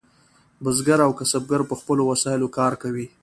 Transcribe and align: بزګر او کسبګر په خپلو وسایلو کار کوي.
بزګر 0.63 0.99
او 1.07 1.11
کسبګر 1.19 1.61
په 1.69 1.75
خپلو 1.79 2.03
وسایلو 2.11 2.53
کار 2.57 2.73
کوي. 2.83 3.07